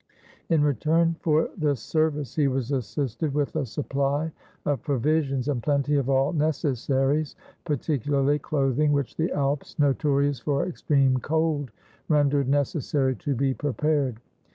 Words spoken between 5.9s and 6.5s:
of all